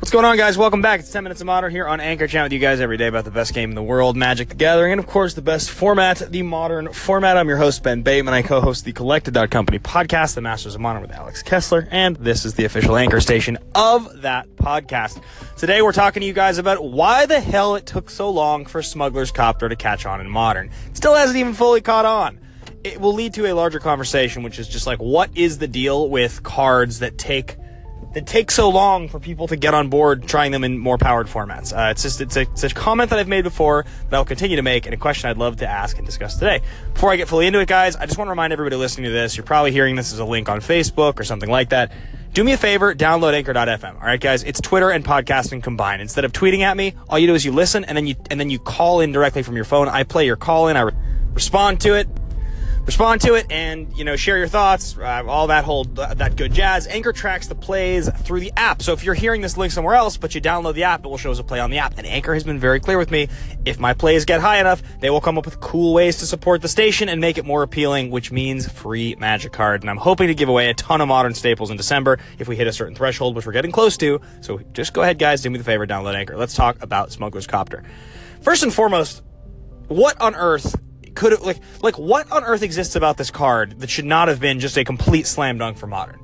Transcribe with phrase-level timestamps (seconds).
[0.00, 0.56] What's going on, guys?
[0.56, 1.00] Welcome back.
[1.00, 2.26] It's 10 Minutes of Modern here on Anchor.
[2.26, 4.54] Chat with you guys every day about the best game in the world, Magic the
[4.54, 7.36] Gathering, and of course, the best format, the modern format.
[7.36, 8.32] I'm your host, Ben Bateman.
[8.32, 12.16] I co host the Collected Company podcast, The Masters of Modern with Alex Kessler, and
[12.16, 15.22] this is the official anchor station of that podcast.
[15.58, 18.82] Today, we're talking to you guys about why the hell it took so long for
[18.82, 20.70] Smuggler's Copter to catch on in Modern.
[20.88, 22.40] It still hasn't even fully caught on.
[22.84, 26.08] It will lead to a larger conversation, which is just like, what is the deal
[26.08, 27.56] with cards that take
[28.12, 31.28] that take so long for people to get on board trying them in more powered
[31.28, 31.72] formats.
[31.76, 34.56] Uh, it's just it's a, it's a comment that I've made before that I'll continue
[34.56, 36.60] to make and a question I'd love to ask and discuss today.
[36.92, 39.12] Before I get fully into it, guys, I just want to remind everybody listening to
[39.12, 41.92] this, you're probably hearing this as a link on Facebook or something like that.
[42.32, 43.94] Do me a favor, download anchor.fm.
[43.94, 46.00] All right, guys, it's Twitter and podcasting combined.
[46.00, 48.38] Instead of tweeting at me, all you do is you listen and then you and
[48.38, 49.88] then you call in directly from your phone.
[49.88, 50.92] I play your call in, I re-
[51.34, 52.08] respond to it
[52.86, 56.36] respond to it and you know share your thoughts uh, all that whole uh, that
[56.36, 56.86] good jazz.
[56.86, 58.82] Anchor tracks the plays through the app.
[58.82, 61.18] So if you're hearing this link somewhere else but you download the app it will
[61.18, 61.98] show as a play on the app.
[61.98, 63.28] And anchor has been very clear with me
[63.64, 66.62] if my plays get high enough they will come up with cool ways to support
[66.62, 69.82] the station and make it more appealing which means free magic card.
[69.82, 72.56] And i'm hoping to give away a ton of modern staples in december if we
[72.56, 74.20] hit a certain threshold which we're getting close to.
[74.40, 76.36] So just go ahead guys do me the favor download anchor.
[76.36, 77.84] Let's talk about smuggler's copter.
[78.42, 79.22] First and foremost
[79.88, 80.76] what on earth
[81.14, 84.40] could it like like what on earth exists about this card that should not have
[84.40, 86.18] been just a complete slam dunk for modern?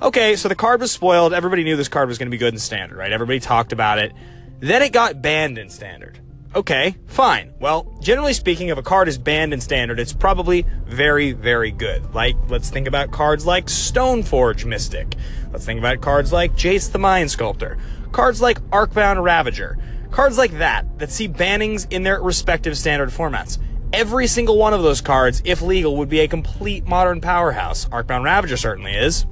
[0.00, 1.32] Okay, so the card was spoiled.
[1.32, 3.12] Everybody knew this card was going to be good in standard, right?
[3.12, 4.12] Everybody talked about it.
[4.60, 6.20] Then it got banned in standard.
[6.54, 7.52] Okay, fine.
[7.60, 12.14] Well, generally speaking, if a card is banned in standard, it's probably very, very good.
[12.14, 15.14] Like, let's think about cards like Stoneforge Mystic.
[15.52, 17.76] Let's think about cards like Jace the Mind Sculptor.
[18.12, 19.78] Cards like Arcbound Ravager.
[20.10, 23.58] Cards like that, that see bannings in their respective standard formats.
[23.92, 27.86] Every single one of those cards, if legal, would be a complete modern powerhouse.
[27.86, 29.26] Arcbound Ravager certainly is.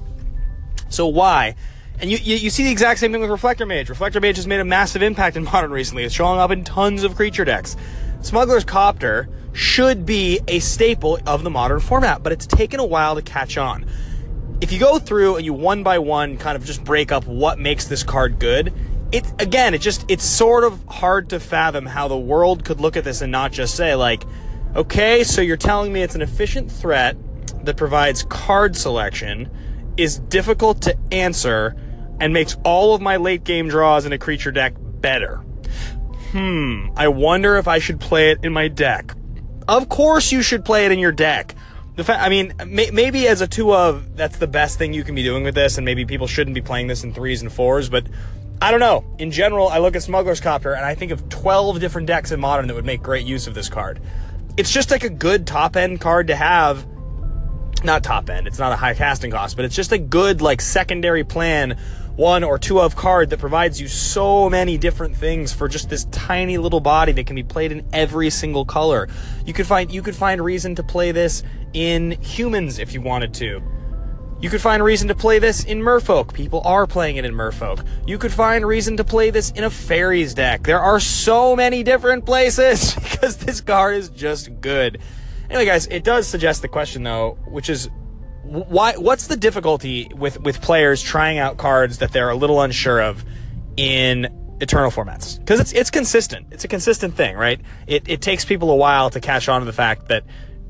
[0.89, 1.57] So why?
[2.01, 3.89] And you, you, you, see the exact same thing with Reflector Mage.
[3.89, 6.05] Reflector Mage has made a massive impact in Modern recently.
[6.05, 7.77] It's showing up in tons of creature decks.
[8.23, 13.15] Smuggler's Copter should be a staple of the Modern format, but it's taken a while
[13.15, 13.87] to catch on.
[14.61, 17.59] If you go through and you one by one kind of just break up what
[17.59, 18.73] makes this card good,
[19.13, 22.97] it again, it just it's sort of hard to fathom how the world could look
[22.97, 24.25] at this and not just say like,
[24.75, 27.17] Okay, so you're telling me it's an efficient threat
[27.65, 29.51] that provides card selection,
[29.97, 31.77] is difficult to answer,
[32.21, 35.37] and makes all of my late game draws in a creature deck better.
[36.33, 39.15] Hmm, I wonder if I should play it in my deck.
[39.69, 41.55] Of course you should play it in your deck.
[41.97, 45.03] The fact, I mean, may, maybe as a two of, that's the best thing you
[45.03, 47.51] can be doing with this, and maybe people shouldn't be playing this in threes and
[47.51, 48.07] fours, but
[48.61, 49.05] I don't know.
[49.19, 52.41] In general, I look at Smuggler's Copter, and I think of 12 different decks in
[52.41, 54.01] Modern that would make great use of this card
[54.57, 56.87] it's just like a good top end card to have.
[57.85, 60.61] Not top end, it's not a high casting cost, but it's just a good like
[60.61, 61.79] secondary plan
[62.17, 66.05] one or two of card that provides you so many different things for just this
[66.07, 69.07] tiny little body that can be played in every single color.
[69.45, 71.43] You could find you could find reason to play this
[71.75, 73.63] in humans if you wanted to.
[74.39, 76.35] You could find reason to play this in Merfolk.
[76.35, 77.87] People are playing it in Merfolk.
[78.07, 80.65] You could find reason to play this in a fairies deck.
[80.65, 85.01] There are so many different places because this card is just good.
[85.49, 87.89] Anyway, guys, it does suggest the question though, which is
[88.43, 93.01] why what's the difficulty with with players trying out cards that they're a little unsure
[93.01, 93.25] of
[93.79, 94.29] in
[94.61, 95.39] eternal formats?
[95.39, 96.49] Because it's it's consistent.
[96.51, 97.61] It's a consistent thing, right?
[97.87, 100.25] It it takes people a while to catch on to the fact that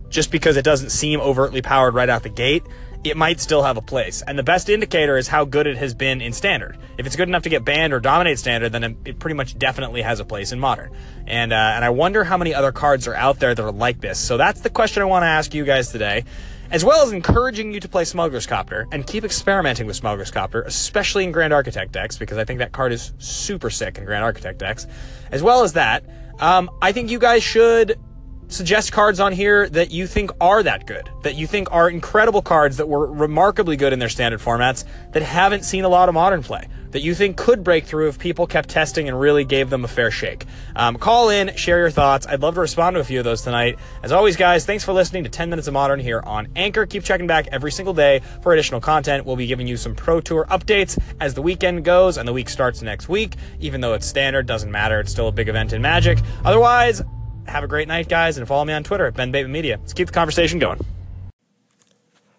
[0.09, 2.63] just because it doesn't seem overtly powered right out the gate
[3.11, 4.23] it might still have a place.
[4.27, 6.79] And the best indicator is how good it has been in standard.
[6.99, 10.03] If it's good enough to get banned or dominate standard, then it, pretty much definitely
[10.03, 10.91] has a place in modern.
[11.27, 14.01] And uh, and I wonder how many other cards are out there that are like
[14.01, 14.19] this.
[14.19, 16.25] So that's the question I want to ask you guys today.
[16.69, 20.63] As well as encouraging you to play Smuggler's Copter and keep experimenting with Smuggler's Copter,
[20.63, 24.25] especially in Grand Architect decks, because I think that card is super sick in Grand
[24.25, 24.87] Architect decks.
[25.31, 26.05] As well as that,
[26.41, 27.99] um, I think you guys should
[28.49, 32.43] suggest cards on here that you think are that good, that you think are incredible
[32.43, 36.15] cards that were remarkably good in their standard formats that haven't seen a lot of
[36.15, 39.71] modern play, that you think could break through if people kept testing and really gave
[39.71, 40.45] them a fair shake.
[40.75, 42.27] Um, call in, share your thoughts.
[42.27, 43.79] I'd love to respond to a few of those tonight.
[44.03, 46.87] As always, guys, thanks for listening to 10 Minutes of Modern here on Anchor.
[46.87, 49.27] Keep checking back every single day for additional content.
[49.27, 52.49] We'll be giving you some Pro Tour updates as the weekend goes and the week
[52.49, 53.35] starts next week.
[53.61, 55.01] Even though it's standard, doesn't matter.
[55.01, 56.19] It's still a big event in Magic.
[56.45, 57.03] Otherwise,
[57.49, 59.79] have a great night, guys, and follow me on Twitter at Ben Bateman Media.
[59.79, 60.85] Let's keep the conversation going.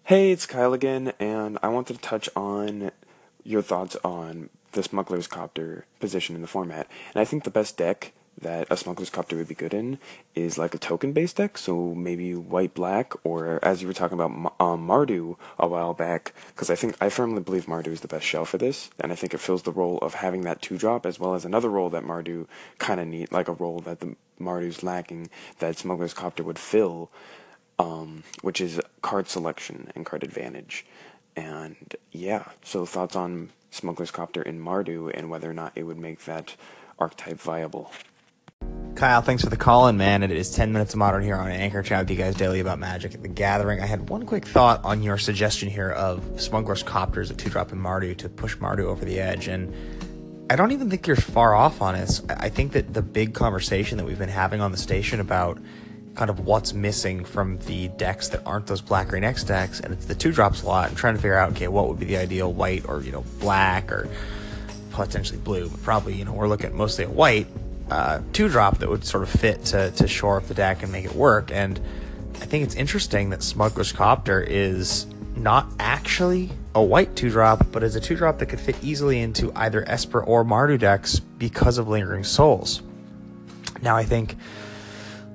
[0.04, 2.92] Hey, it's Kyle again, and I wanted to touch on
[3.44, 6.88] your thoughts on the Smuggler's Copter position in the format.
[7.14, 9.98] And I think the best deck that a Smuggler's Copter would be good in
[10.36, 14.20] is like a token based deck, so maybe white black, or as you were talking
[14.20, 18.08] about um, Mardu a while back, because I think I firmly believe Mardu is the
[18.08, 20.78] best shell for this, and I think it fills the role of having that two
[20.78, 22.48] drop as well as another role that Mardu
[22.78, 25.30] kind of need, like a role that the Mardu's lacking
[25.60, 27.10] that Smuggler's Copter would fill,
[27.80, 30.86] um, which is card selection and card advantage.
[31.36, 36.00] And yeah, so thoughts on Smuggler's Copter in Mardu and whether or not it would
[36.00, 36.56] make that
[37.00, 37.92] archetype viable.
[38.98, 40.24] Kyle, thanks for the call in, man.
[40.24, 42.80] It is 10 minutes of modern here on Anchor Chat with you guys daily about
[42.80, 43.80] Magic at the Gathering.
[43.80, 47.72] I had one quick thought on your suggestion here of Smuggler's Copters, a two drop
[47.72, 49.48] in Mardu to push Mardu over the edge.
[49.48, 49.72] And
[50.50, 52.22] I don't even think you're far off on it.
[52.28, 55.60] I think that the big conversation that we've been having on the station about
[56.16, 59.94] kind of what's missing from the decks that aren't those black green X decks, and
[59.94, 62.18] it's the two drop slot, and trying to figure out, okay, what would be the
[62.18, 64.10] ideal white or, you know, black or
[64.90, 67.46] potentially blue, but probably, you know, we're looking mostly at white
[67.90, 70.92] uh, two drop that would sort of fit to, to shore up the deck and
[70.92, 71.52] make it work.
[71.52, 71.80] And
[72.36, 77.84] I think it's interesting that Smuggler's Copter is not actually a white two drop, but
[77.84, 81.78] is a two drop that could fit easily into either Esper or Mardu decks because
[81.78, 82.82] of Lingering Souls.
[83.82, 84.36] Now, I think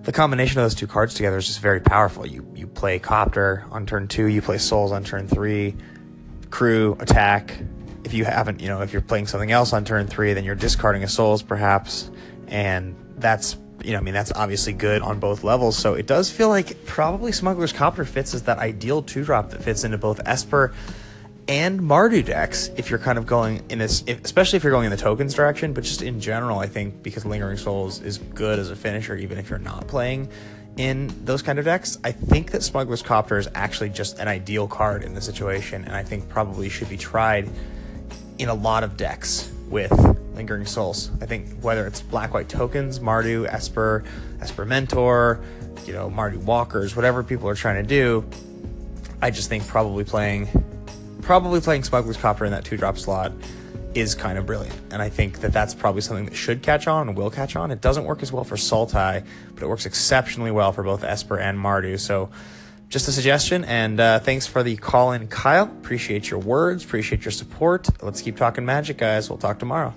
[0.02, 2.26] the combination of those two cards together is just very powerful.
[2.26, 5.74] You you play Copter on turn two, you play Souls on turn three,
[6.50, 7.56] Crew attack.
[8.04, 10.56] If you haven't, you know, if you're playing something else on turn three, then you're
[10.56, 12.10] discarding a Souls perhaps
[12.48, 15.76] and that's you know, I mean, that's obviously good on both levels.
[15.76, 19.62] So it does feel like probably Smuggler's Copter fits as that ideal two drop that
[19.62, 20.72] fits into both Esper
[21.48, 22.70] and Mardu decks.
[22.76, 25.72] If you're kind of going in this, especially if you're going in the tokens direction,
[25.72, 29.38] but just in general, I think because Lingering Souls is good as a finisher, even
[29.38, 30.28] if you're not playing
[30.76, 31.98] in those kind of decks.
[32.04, 35.94] I think that Smuggler's Copter is actually just an ideal card in the situation, and
[35.94, 37.50] I think probably should be tried
[38.38, 39.92] in a lot of decks with
[40.34, 41.10] Lingering Souls.
[41.20, 44.04] I think whether it's black white tokens, Mardu, Esper,
[44.40, 45.40] Esper Mentor,
[45.86, 48.24] you know, Mardu Walkers, whatever people are trying to do,
[49.20, 50.48] I just think probably playing
[51.22, 53.32] probably playing Smuggler's Copter in that two drop slot
[53.94, 54.76] is kind of brilliant.
[54.90, 57.70] And I think that that's probably something that should catch on and will catch on.
[57.70, 59.24] It doesn't work as well for Sultai,
[59.54, 62.00] but it works exceptionally well for both Esper and Mardu.
[62.00, 62.30] So
[62.88, 63.64] just a suggestion.
[63.64, 65.64] And uh, thanks for the call in, Kyle.
[65.64, 67.88] Appreciate your words, appreciate your support.
[68.02, 69.28] Let's keep talking magic, guys.
[69.28, 69.94] We'll talk tomorrow.